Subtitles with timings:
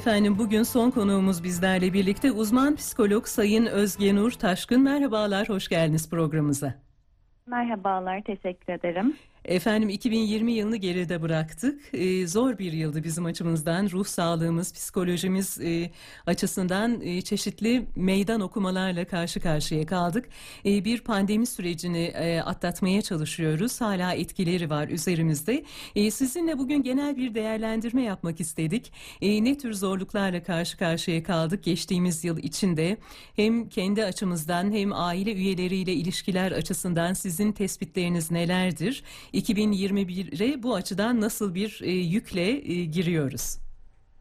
[0.00, 4.82] Efendim bugün son konuğumuz bizlerle birlikte uzman psikolog Sayın Özge Nur Taşkın.
[4.82, 6.74] Merhabalar, hoş geldiniz programımıza.
[7.46, 9.16] Merhabalar, teşekkür ederim.
[9.44, 11.80] Efendim 2020 yılını geride bıraktık.
[11.92, 13.90] Ee, zor bir yıldı bizim açımızdan.
[13.90, 15.90] Ruh sağlığımız, psikolojimiz e,
[16.26, 20.28] açısından e, çeşitli meydan okumalarla karşı karşıya kaldık.
[20.64, 23.80] E, bir pandemi sürecini e, atlatmaya çalışıyoruz.
[23.80, 25.64] Hala etkileri var üzerimizde.
[25.96, 28.92] E, sizinle bugün genel bir değerlendirme yapmak istedik.
[29.20, 32.96] E, ne tür zorluklarla karşı karşıya kaldık geçtiğimiz yıl içinde?
[33.36, 39.02] Hem kendi açımızdan hem aile üyeleriyle ilişkiler açısından sizin tespitleriniz nelerdir?
[39.34, 43.58] 2021'e bu açıdan nasıl bir e, yükle e, giriyoruz?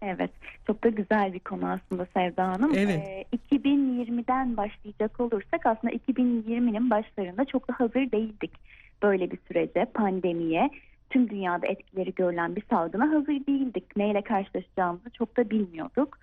[0.02, 0.32] Evet,
[0.68, 2.72] çok da güzel bir konu aslında Sevda Hanım.
[2.78, 3.08] Evet.
[3.08, 8.52] Ee, 2020'den başlayacak olursak aslında 2020'nin başlarında çok da hazır değildik
[9.04, 10.70] böyle bir sürece, pandemiye.
[11.10, 13.98] Tüm dünyada etkileri görülen bir salgına hazır değildik.
[13.98, 16.18] Neyle karşılaşacağımızı çok da bilmiyorduk.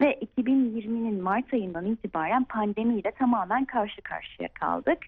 [0.00, 4.98] Ve 2020'nin Mart ayından itibaren pandemiyle tamamen karşı karşıya kaldık.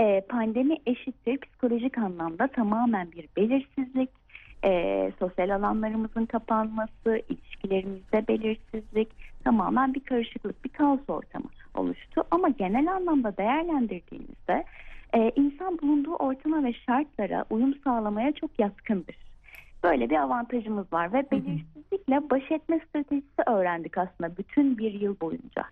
[0.00, 4.10] Ee, pandemi eşittir psikolojik anlamda tamamen bir belirsizlik,
[4.64, 9.08] e, sosyal alanlarımızın kapanması, ilişkilerimizde belirsizlik,
[9.44, 12.24] tamamen bir karışıklık, bir kaos ortamı oluştu.
[12.30, 14.64] Ama genel anlamda değerlendirdiğimizde
[15.14, 19.16] e, insan bulunduğu ortama ve şartlara uyum sağlamaya çok yatkındır.
[19.84, 25.64] Böyle bir avantajımız var ve belirsizlikle baş etme stratejisi öğrendik aslında bütün bir yıl boyunca.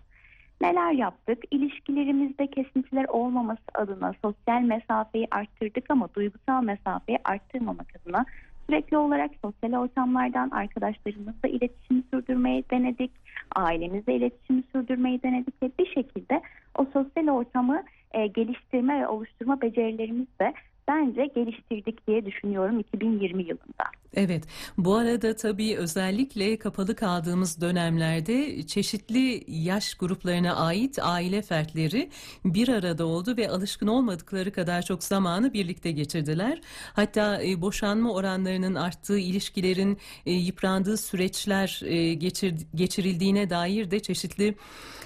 [0.61, 1.43] Neler yaptık?
[1.51, 8.25] İlişkilerimizde kesintiler olmaması adına sosyal mesafeyi arttırdık ama duygusal mesafeyi arttırmamak adına
[8.69, 13.11] sürekli olarak sosyal ortamlardan arkadaşlarımızla iletişimi sürdürmeyi denedik.
[13.55, 16.41] Ailemizle iletişimi sürdürmeyi denedik ve bir şekilde
[16.77, 20.53] o sosyal ortamı e, geliştirme ve oluşturma becerilerimizi de
[20.87, 23.83] bence geliştirdik diye düşünüyorum 2020 yılında.
[24.13, 24.43] Evet,
[24.77, 32.09] bu arada tabii özellikle kapalı kaldığımız dönemlerde çeşitli yaş gruplarına ait aile fertleri
[32.45, 36.61] bir arada oldu ve alışkın olmadıkları kadar çok zamanı birlikte geçirdiler.
[36.93, 44.55] Hatta e, boşanma oranlarının arttığı, ilişkilerin e, yıprandığı süreçler e, geçir, geçirildiğine dair de çeşitli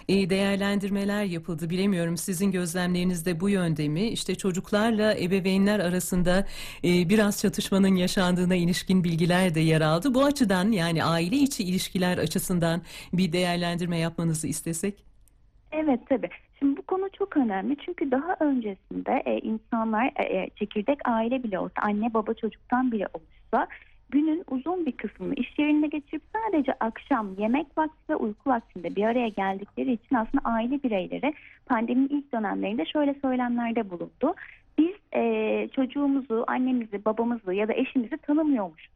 [0.10, 1.70] e, değerlendirmeler yapıldı.
[1.70, 4.08] Bilemiyorum sizin gözlemlerinizde bu yönde mi?
[4.08, 6.46] İşte çocuklarla ebeveynler arasında
[6.84, 10.14] e, biraz çatışmanın yaşandığına ilişkin bilgiler de yer aldı.
[10.14, 12.82] Bu açıdan yani aile içi ilişkiler açısından
[13.14, 15.04] bir değerlendirme yapmanızı istesek.
[15.72, 16.30] Evet tabii.
[16.60, 21.60] Şimdi bu konu çok önemli çünkü daha öncesinde e, insanlar e, e çekirdek aile bile
[21.60, 23.68] olsa anne baba çocuktan bile olsa
[24.10, 29.04] günün uzun bir kısmını iş yerinde geçirip sadece akşam yemek vakti ve uyku vaktinde bir
[29.04, 31.34] araya geldikleri için aslında aile bireyleri
[31.66, 34.36] pandeminin ilk dönemlerinde şöyle söylemlerde bulundu.
[34.78, 38.96] Biz e, çocuğumuzu, annemizi, babamızı ya da eşimizi tanımıyormuşuz.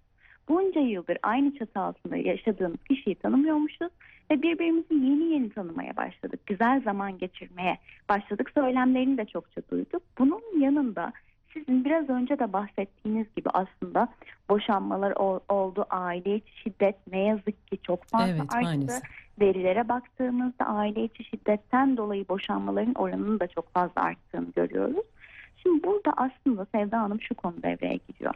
[0.49, 3.91] Bunca yıldır aynı çatı altında yaşadığımız kişiyi tanımıyormuşuz
[4.31, 6.39] ve birbirimizi yeni yeni tanımaya başladık.
[6.45, 7.77] Güzel zaman geçirmeye
[8.09, 8.51] başladık.
[8.53, 10.03] Söylemlerini de çokça duyduk.
[10.19, 11.13] Bunun yanında
[11.53, 14.07] sizin biraz önce de bahsettiğiniz gibi aslında
[14.49, 15.13] boşanmalar
[15.49, 18.65] oldu, aile içi şiddet ne yazık ki çok fazla evet, arttı.
[18.65, 19.03] Maalesef.
[19.41, 25.05] Verilere baktığımızda aile içi şiddetten dolayı boşanmaların oranının da çok fazla arttığını görüyoruz.
[25.63, 28.33] Şimdi burada aslında Sevda Hanım şu konu devreye giriyor.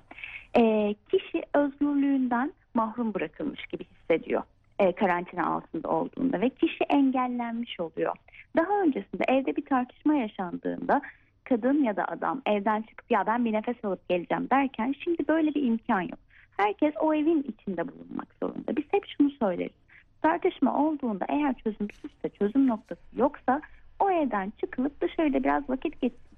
[0.57, 4.43] E, kişi özgürlüğünden mahrum bırakılmış gibi hissediyor
[4.79, 8.15] e, karantina altında olduğunda ve kişi engellenmiş oluyor.
[8.57, 11.01] Daha öncesinde evde bir tartışma yaşandığında
[11.43, 15.53] kadın ya da adam evden çıkıp ya ben bir nefes alıp geleceğim derken şimdi böyle
[15.53, 16.19] bir imkan yok.
[16.57, 18.75] Herkes o evin içinde bulunmak zorunda.
[18.75, 19.75] Biz hep şunu söyleriz.
[20.21, 23.61] Tartışma olduğunda eğer çözümsüzse, çözüm noktası yoksa
[23.99, 25.95] o evden çıkılıp dışarıda biraz vakit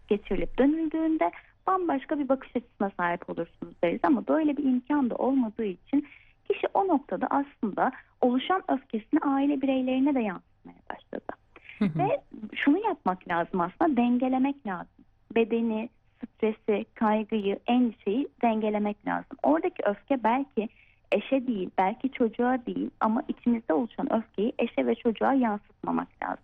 [0.07, 1.31] geçirilip dönüldüğünde
[1.67, 3.99] bambaşka bir bakış açısına sahip olursunuz deriz.
[4.03, 6.07] Ama böyle bir imkan da olmadığı için
[6.49, 7.91] kişi o noktada aslında
[8.21, 11.33] oluşan öfkesini aile bireylerine de yansıtmaya başladı.
[11.81, 12.21] Ve
[12.55, 15.05] şunu yapmak lazım aslında dengelemek lazım
[15.35, 15.89] bedeni,
[16.25, 19.37] stresi, kaygıyı, endişeyi dengelemek lazım.
[19.43, 20.69] Oradaki öfke belki
[21.11, 26.43] eşe değil, belki çocuğa değil ama içimizde oluşan öfkeyi eşe ve çocuğa yansıtmamak lazım.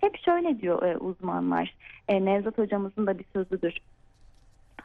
[0.00, 1.74] Hep şöyle diyor e, uzmanlar,
[2.08, 3.78] e, Nevzat hocamızın da bir sözüdür.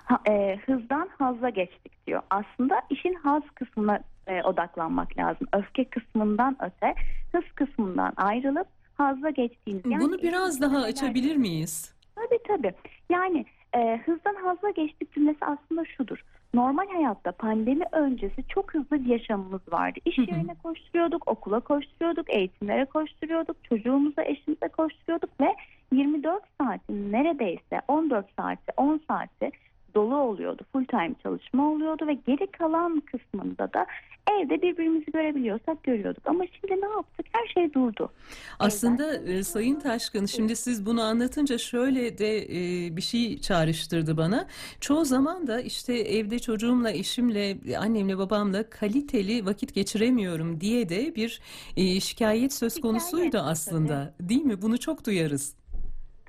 [0.06, 2.22] Ha, e, hızdan hazla geçtik diyor.
[2.30, 5.48] Aslında işin haz kısmına e, odaklanmak lazım.
[5.54, 6.96] Öfke kısmından öte
[7.32, 8.68] hız kısmından ayrılıp
[8.98, 9.86] hazla geçtiğimiz.
[9.86, 11.94] Yani Bunu biraz daha açabilir miyiz?
[12.16, 12.74] Tabii tabii.
[13.10, 13.46] Yani
[13.76, 16.24] e, hızdan hazla geçtik cümlesi aslında şudur.
[16.54, 20.00] Normal hayatta pandemi öncesi çok hızlı bir yaşamımız vardı.
[20.06, 25.56] İş yerine koşturuyorduk, okula koşturuyorduk, eğitimlere koşturuyorduk, çocuğumuza, eşimize koşturuyorduk ve
[25.92, 29.52] 24 saatin neredeyse 14 saati, 10 saati
[29.96, 30.64] dolu oluyordu.
[30.74, 33.86] Full time çalışma oluyordu ve geri kalan kısmında da
[34.32, 36.24] evde birbirimizi görebiliyorsak görüyorduk.
[36.26, 37.26] Ama şimdi ne yaptık?
[37.32, 38.12] Her şey durdu.
[38.60, 44.48] Aslında e, Sayın Taşkın şimdi siz bunu anlatınca şöyle de e, bir şey çağrıştırdı bana.
[44.82, 51.42] Çoğu zaman da işte evde çocuğumla, eşimle, annemle, babamla kaliteli vakit geçiremiyorum diye de bir
[51.78, 54.14] e, şikayet söz konusuydu Şikayet, aslında.
[54.20, 54.62] Değil mi?
[54.62, 55.63] Bunu çok duyarız.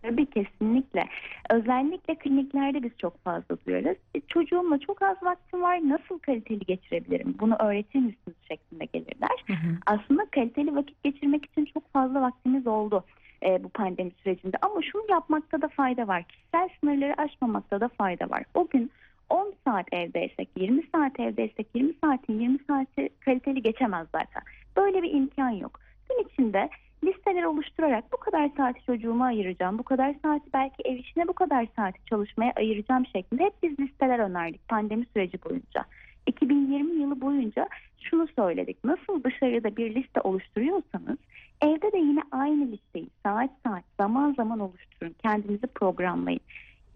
[0.04, 1.08] Tabii kesinlikle.
[1.50, 3.96] Özellikle kliniklerde biz çok fazla duyarız.
[4.14, 5.80] E, Çocuğumla çok az vaktim var.
[5.88, 7.34] Nasıl kaliteli geçirebilirim?
[7.40, 9.44] Bunu öğretir misiniz şeklinde gelirler.
[9.46, 9.76] Hı hı.
[9.86, 13.04] Aslında kaliteli vakit geçirmek için çok fazla vaktimiz oldu
[13.42, 14.56] e, bu pandemi sürecinde.
[14.62, 16.22] Ama şunu yapmakta da fayda var.
[16.22, 18.44] Kişisel sınırları aşmamakta da fayda var.
[18.54, 18.90] O gün
[19.30, 24.42] 10 saat evdeysek, 20 saat evdeysek 20 saatin 20 saati kaliteli geçemez zaten.
[24.76, 25.80] Böyle bir imkan yok.
[26.10, 26.68] Gün içinde
[27.06, 31.66] listeler oluşturarak bu kadar saati çocuğuma ayıracağım, bu kadar saati belki ev işine bu kadar
[31.76, 35.84] saati çalışmaya ayıracağım şeklinde hep biz listeler önerdik pandemi süreci boyunca.
[36.26, 37.68] 2020 yılı boyunca
[38.00, 38.84] şunu söyledik.
[38.84, 41.18] Nasıl dışarıda bir liste oluşturuyorsanız
[41.62, 45.14] evde de yine aynı listeyi saat saat zaman zaman oluşturun.
[45.22, 46.40] Kendinizi programlayın.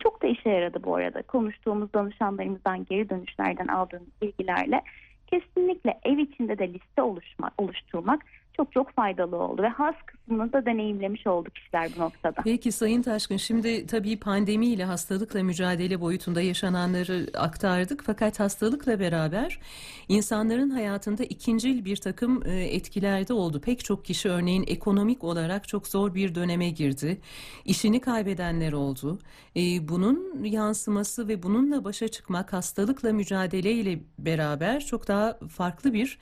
[0.03, 1.23] Çok da işe yaradı bu arada.
[1.23, 4.83] Konuştuğumuz danışanlarımızdan geri dönüşlerden aldığımız bilgilerle
[5.27, 8.25] kesinlikle ev içinde de liste oluşma, oluşturmak
[8.59, 12.41] çok çok faydalı oldu ve has kısmını da deneyimlemiş olduk kişiler bu noktada.
[12.45, 19.61] Peki Sayın Taşkın şimdi tabii pandemiyle hastalıkla mücadele boyutunda yaşananları aktardık fakat hastalıkla beraber
[20.09, 23.61] insanların hayatında ikincil bir takım e, etkiler de oldu.
[23.61, 27.21] Pek çok kişi örneğin ekonomik olarak çok zor bir döneme girdi.
[27.65, 29.19] İşini kaybedenler oldu.
[29.57, 36.19] E, Bunun yansıması ve bununla başa çıkmak hastalıkla mücadeleyle beraber çok daha farklı bir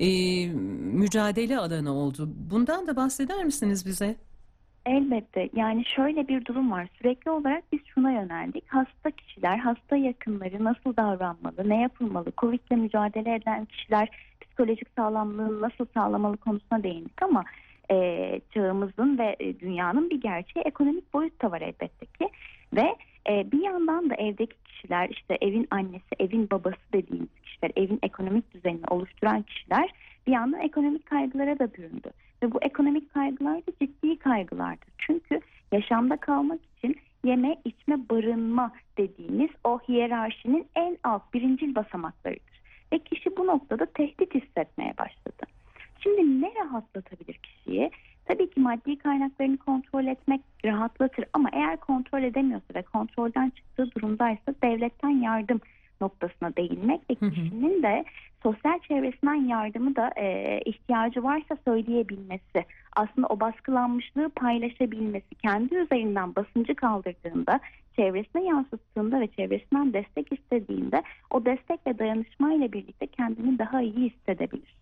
[0.00, 0.06] e,
[1.00, 2.28] mücadele alanı oldu.
[2.50, 4.16] Bundan da bahseder misiniz bize?
[4.86, 10.64] Elbette yani şöyle bir durum var sürekli olarak biz şuna yöneldik hasta kişiler hasta yakınları
[10.64, 14.08] nasıl davranmalı ne yapılmalı Covid ile mücadele eden kişiler
[14.40, 17.44] psikolojik sağlamlığını nasıl sağlamalı konusuna değindik ama
[17.90, 22.28] e, çağımızın ve e, dünyanın bir gerçeği ekonomik boyut da var elbette ki
[22.72, 22.96] ve
[23.28, 28.54] e, bir yandan da evdeki kişiler işte evin annesi evin babası dediğimiz kişiler evin ekonomik
[28.54, 29.90] düzenini oluşturan kişiler
[30.26, 32.10] bir yandan ekonomik kaygılara da büründü.
[32.42, 34.88] Ve bu ekonomik kaygılar da ciddi kaygılardır.
[34.98, 35.40] Çünkü
[35.72, 42.60] yaşamda kalmak için yeme, içme, barınma dediğimiz o hiyerarşinin en alt birincil basamaklarıdır.
[42.92, 45.46] Ve kişi bu noktada tehdit hissetmeye başladı.
[46.00, 47.90] Şimdi ne rahatlatabilir kişiyi?
[48.24, 54.54] Tabii ki maddi kaynaklarını kontrol etmek rahatlatır ama eğer kontrol edemiyorsa ve kontrolden çıktığı durumdaysa
[54.62, 55.60] devletten yardım
[56.00, 58.04] noktasına değinmek ve kişinin de
[58.42, 62.64] sosyal çevresinden yardımı da e, ihtiyacı varsa söyleyebilmesi,
[62.96, 67.60] aslında o baskılanmışlığı paylaşabilmesi, kendi üzerinden basıncı kaldırdığında,
[67.96, 74.10] çevresine yansıttığında ve çevresinden destek istediğinde o destek ve dayanışma ile birlikte kendini daha iyi
[74.10, 74.76] hissedebilir.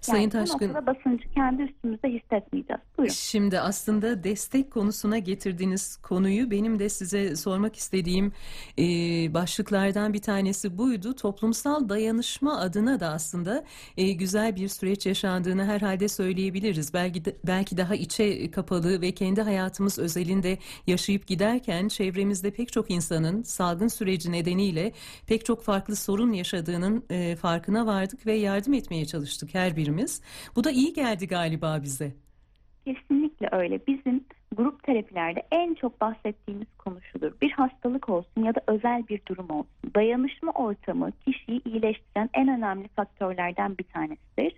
[0.00, 2.81] Sayın yani Taşkın basıncı kendi üstümüzde hissetmeyeceğiz.
[3.02, 3.14] Buyurun.
[3.14, 8.32] Şimdi aslında destek konusuna getirdiğiniz konuyu benim de size sormak istediğim
[8.78, 8.84] e,
[9.34, 11.16] başlıklardan bir tanesi buydu.
[11.16, 13.64] Toplumsal dayanışma adına da aslında
[13.96, 16.94] e, güzel bir süreç yaşandığını herhalde söyleyebiliriz.
[16.94, 22.90] Belki de- belki daha içe kapalı ve kendi hayatımız özelinde yaşayıp giderken çevremizde pek çok
[22.90, 24.92] insanın salgın süreci nedeniyle
[25.26, 30.20] pek çok farklı sorun yaşadığının e, farkına vardık ve yardım etmeye çalıştık her birimiz.
[30.56, 32.22] Bu da iyi geldi galiba bize.
[32.84, 33.86] Kesinlikle öyle.
[33.86, 34.24] Bizim
[34.56, 37.32] grup terapilerde en çok bahsettiğimiz konu şudur.
[37.42, 39.94] Bir hastalık olsun ya da özel bir durum olsun.
[39.94, 44.54] Dayanışma ortamı kişiyi iyileştiren en önemli faktörlerden bir tanesidir.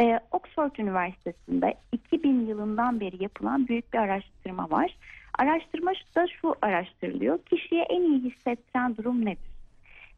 [0.00, 4.96] Ee, Oxford Üniversitesi'nde 2000 yılından beri yapılan büyük bir araştırma var.
[5.38, 7.38] Araştırma da şu araştırılıyor.
[7.38, 9.50] Kişiye en iyi hissettiren durum nedir?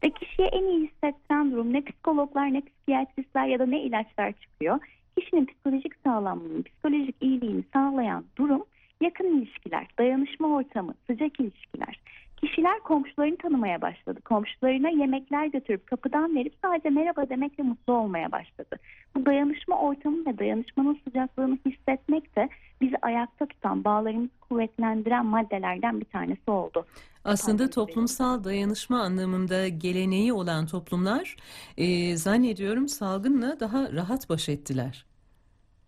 [0.03, 4.79] Ve kişiye en iyi hissettiren durum ne psikologlar ne psikiyatristler ya da ne ilaçlar çıkıyor.
[5.17, 8.65] Kişinin psikolojik sağlamlığını, psikolojik iyiliğini sağlayan durum
[9.01, 11.99] yakın ilişkiler, dayanışma ortamı, sıcak ilişkiler.
[12.43, 14.21] Kişiler komşularını tanımaya başladı.
[14.21, 18.79] Komşularına yemekler götürüp kapıdan verip sadece merhaba demekle mutlu olmaya başladı.
[19.15, 22.49] Bu dayanışma ortamı ve dayanışmanın sıcaklığını hissetmek de
[22.81, 26.85] bizi ayakta tutan, bağlarımızı kuvvetlendiren maddelerden bir tanesi oldu.
[27.23, 31.35] Aslında toplumsal dayanışma anlamında geleneği olan toplumlar
[31.77, 35.05] e, zannediyorum salgınla daha rahat baş ettiler.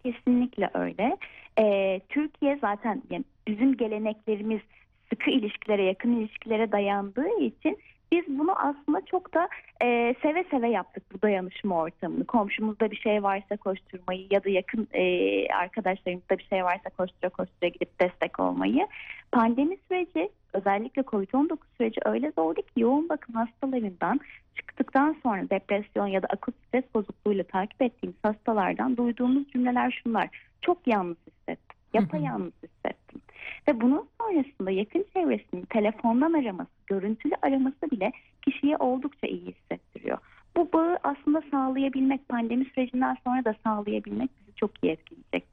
[0.03, 1.17] Kesinlikle öyle.
[1.59, 4.61] Ee, Türkiye zaten yani bizim geleneklerimiz
[5.09, 7.77] sıkı ilişkilere, yakın ilişkilere dayandığı için
[8.11, 9.49] Biz bunu aslında çok da
[9.83, 12.25] e, seve seve yaptık bu dayanışma ortamını.
[12.25, 15.03] Komşumuzda bir şey varsa koşturmayı ya da yakın e,
[15.47, 18.87] arkadaşlarımızda bir şey varsa koştura koştura gidip destek olmayı.
[19.31, 24.19] Pandemi süreci özellikle COVID-19 süreci öyle zordu ki yoğun bakım hastalarından
[24.55, 30.29] çıktıktan sonra depresyon ya da akut stres bozukluğuyla takip ettiğimiz hastalardan duyduğumuz cümleler şunlar.
[30.61, 31.77] Çok yalnız hissettim.
[31.93, 33.21] Yapayalnız hissettim.
[33.67, 40.17] Ve bunun sonrasında yakın çevresinin telefondan araması, görüntülü araması bile kişiye oldukça iyi hissettiriyor.
[40.57, 45.44] Bu bağı aslında sağlayabilmek, pandemi sürecinden sonra da sağlayabilmek bizi çok iyi etkileyecektir.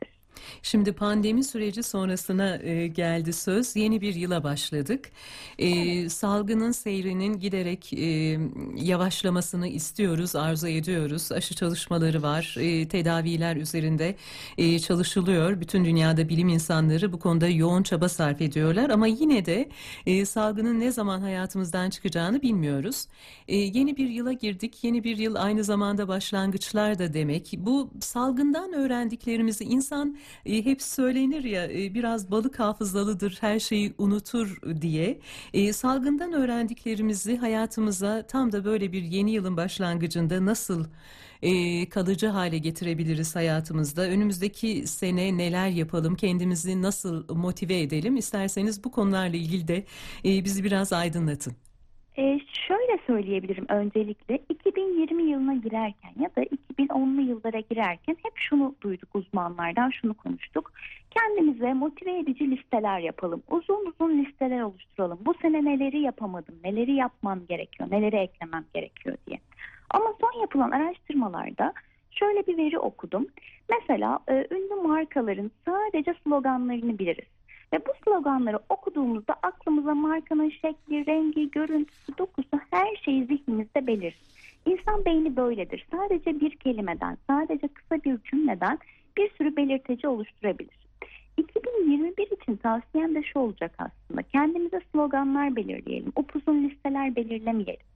[0.63, 3.77] Şimdi pandemi süreci sonrasına e, geldi söz.
[3.77, 5.11] Yeni bir yıla başladık.
[5.59, 8.39] E, salgının seyrinin giderek e,
[8.77, 11.33] yavaşlamasını istiyoruz, arzu ediyoruz.
[11.33, 14.17] Aşı çalışmaları var, e, tedaviler üzerinde
[14.59, 15.61] e, çalışılıyor.
[15.61, 18.91] Bütün dünyada bilim insanları bu konuda yoğun çaba sarf ediyorlar.
[18.91, 19.69] Ama yine de
[20.07, 23.07] e, salgının ne zaman hayatımızdan çıkacağını bilmiyoruz.
[23.49, 24.85] E, yeni bir yıla girdik.
[24.85, 27.55] Yeni bir yıl aynı zamanda başlangıçlar da demek.
[27.59, 34.61] Bu salgından öğrendiklerimizi insan e, hep söylenir ya e, biraz balık hafızalıdır her şeyi unutur
[34.81, 35.21] diye.
[35.55, 40.85] E, salgından öğrendiklerimizi hayatımıza tam da böyle bir yeni yılın başlangıcında nasıl
[41.43, 44.03] e, kalıcı hale getirebiliriz hayatımızda?
[44.03, 46.17] Önümüzdeki sene neler yapalım?
[46.17, 48.17] Kendimizi nasıl motive edelim?
[48.17, 49.85] İsterseniz bu konularla ilgili de
[50.25, 51.57] e, bizi biraz aydınlatın.
[52.19, 59.09] Ee, şöyle söyleyebilirim öncelikle 2020 yılına girerken ya da 2010'lu yıllara girerken hep şunu duyduk
[59.15, 60.73] uzmanlardan şunu konuştuk.
[61.11, 63.43] Kendimize motive edici listeler yapalım.
[63.51, 65.19] Uzun uzun listeler oluşturalım.
[65.23, 69.39] Bu sene neleri yapamadım, neleri yapmam gerekiyor, neleri eklemem gerekiyor diye.
[69.91, 71.73] Ama son yapılan araştırmalarda
[72.11, 73.27] şöyle bir veri okudum.
[73.71, 77.29] Mesela e, ünlü markaların sadece sloganlarını biliriz.
[77.73, 84.19] Ve bu sloganları okuduğumuzda aklımıza markanın şekli, rengi, görüntüsü, dokusu her şeyi zihnimizde belir.
[84.67, 85.87] İnsan beyni böyledir.
[85.91, 88.79] Sadece bir kelimeden, sadece kısa bir cümleden
[89.17, 90.83] bir sürü belirteci oluşturabilir.
[91.37, 94.23] 2021 için tavsiyem de şu olacak aslında.
[94.23, 96.13] Kendimize sloganlar belirleyelim.
[96.17, 97.87] Upuzun listeler belirlemeyelim.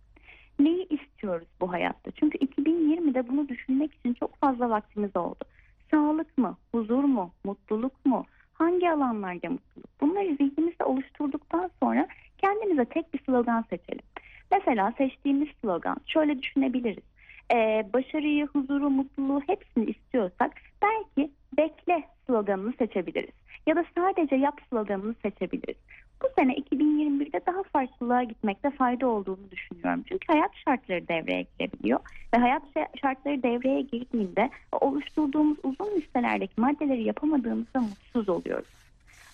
[0.59, 2.11] Neyi istiyoruz bu hayatta?
[2.11, 5.45] Çünkü 2020'de bunu düşünmek için çok fazla vaktimiz oldu.
[5.91, 6.57] Sağlık mı?
[6.73, 7.31] Huzur mu?
[7.45, 8.25] Mutluluk mu?
[8.59, 10.01] Hangi alanlarda mutluluk?
[10.01, 12.09] Bunları zihnimizde oluşturduktan sonra
[12.39, 14.05] kendimize tek bir slogan seçelim.
[14.53, 17.05] Mesela seçtiğimiz slogan şöyle düşünebiliriz.
[17.53, 23.35] Ee, başarıyı, huzuru, mutluluğu hepsini istiyorsak belki bekle sloganını seçebiliriz.
[23.67, 25.77] Ya da sadece yap sloganını seçebiliriz.
[26.23, 30.05] Bu sene 2021'de daha farklılığa gitmekte fayda olduğunu düşünüyorum.
[30.09, 32.01] Çünkü hayat şartları devreye girebiliyor.
[32.35, 32.63] Ve hayat
[33.03, 38.69] şartları devreye girdiğinde oluşturduğumuz uzun listelerdeki maddeleri yapamadığımızda mutsuz oluyoruz.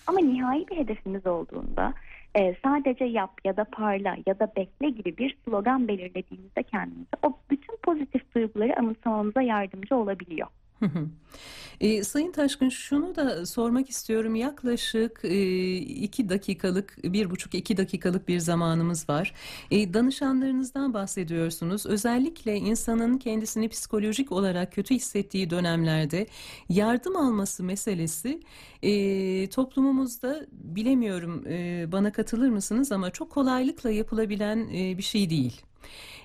[0.07, 1.93] Ama nihai bir hedefimiz olduğunda
[2.35, 7.33] e, sadece yap ya da parla ya da bekle gibi bir slogan belirlediğimizde kendimize o
[7.49, 10.47] bütün pozitif duyguları anımsamamıza yardımcı olabiliyor.
[11.81, 14.35] E, Sayın Taşkın şunu da sormak istiyorum.
[14.35, 19.33] Yaklaşık e, iki dakikalık, bir buçuk iki dakikalık bir zamanımız var.
[19.71, 21.85] E, danışanlarınızdan bahsediyorsunuz.
[21.85, 26.27] Özellikle insanın kendisini psikolojik olarak kötü hissettiği dönemlerde
[26.69, 28.39] yardım alması meselesi
[28.83, 35.61] e, toplumumuzda bilemiyorum e, bana katılır mısınız ama çok kolaylıkla yapılabilen e, bir şey değil.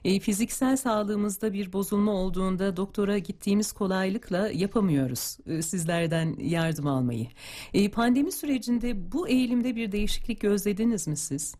[0.04, 7.26] E, fiziksel sağlığımızda bir bozulma olduğunda doktora gittiğimiz kolaylıkla yapamıyoruz e, sizlerden yardım almayı.
[7.74, 11.54] E, pandemi sürecinde bu eğilimde bir değişiklik gözlediniz mi siz?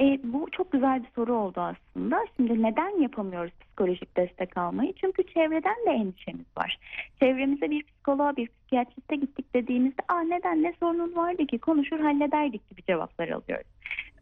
[0.00, 2.24] E, bu çok güzel bir soru oldu aslında.
[2.36, 4.92] Şimdi neden yapamıyoruz psikolojik destek almayı?
[5.00, 6.78] Çünkü çevreden de endişemiz var.
[7.20, 12.70] Çevremize bir psikoloğa, bir psikiyatriste gittik dediğimizde Aa, neden ne sorunun vardı ki konuşur hallederdik
[12.70, 13.66] gibi cevaplar alıyoruz.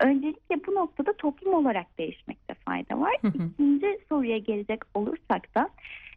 [0.00, 3.16] Öncelikle bu noktada toplum olarak değişmekte fayda var.
[3.24, 5.68] İkinci soruya gelecek olursak da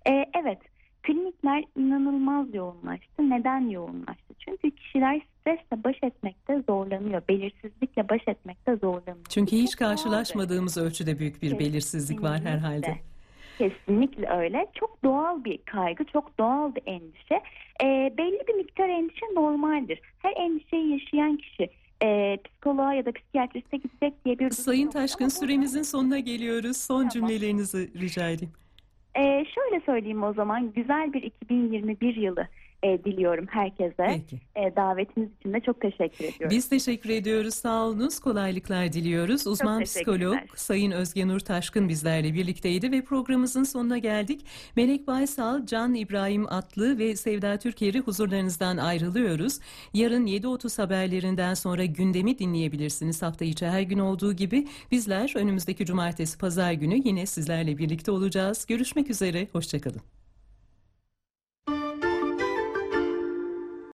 [0.10, 0.60] e, evet
[1.04, 3.30] klinikler inanılmaz yoğunlaştı.
[3.30, 4.34] Neden yoğunlaştı?
[4.40, 7.22] Çünkü kişiler stresle baş etmekte zorlanıyor.
[7.30, 9.26] Belirsizlikle baş etmekte zorlanıyor.
[9.30, 12.96] Çünkü hiç karşılaşmadığımız ölçüde büyük bir belirsizlik var herhalde.
[13.58, 14.68] Kesinlikle öyle.
[14.74, 17.36] Çok doğal bir kaygı, çok doğal bir endişe.
[17.84, 20.00] E, belli bir miktar endişe normaldir.
[20.20, 21.70] Her endişeyi yaşayan kişi
[22.04, 24.50] e, psikoloğa ya da psikiyatriste gidecek diye bir...
[24.50, 26.78] Sayın Taşkın süremizin sonuna geliyoruz.
[26.78, 27.10] Son tamam.
[27.10, 28.54] cümlelerinizi rica edeyim.
[29.16, 32.48] E, şöyle söyleyeyim o zaman güzel bir 2021 yılı
[32.84, 34.06] e, diliyorum herkese.
[34.08, 34.40] Peki.
[34.56, 36.50] E, davetiniz için de çok teşekkür ediyorum.
[36.50, 37.54] Biz teşekkür ediyoruz.
[37.54, 38.20] Sağ olunuz.
[38.20, 39.48] Kolaylıklar diliyoruz.
[39.48, 44.46] Uzman psikolog Sayın Özge Nur Taşkın bizlerle birlikteydi ve programımızın sonuna geldik.
[44.76, 49.60] Melek Baysal, Can İbrahim Atlı ve Sevda Türker'i huzurlarınızdan ayrılıyoruz.
[49.94, 53.22] Yarın 7.30 haberlerinden sonra gündemi dinleyebilirsiniz.
[53.22, 58.66] Hafta içi her gün olduğu gibi bizler önümüzdeki cumartesi pazar günü yine sizlerle birlikte olacağız.
[58.66, 59.48] Görüşmek üzere.
[59.52, 60.21] Hoşçakalın.